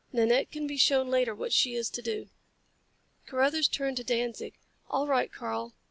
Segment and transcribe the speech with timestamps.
[0.11, 2.27] "Nanette can be shown later what she is to do."
[3.27, 4.55] Carruthers turned to Danzig.
[4.89, 5.31] "All right.
[5.31, 5.75] Karl.